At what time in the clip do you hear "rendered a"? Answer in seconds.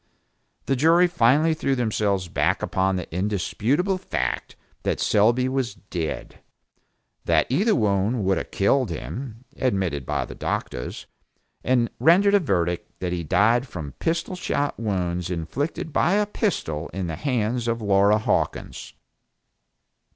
11.99-12.39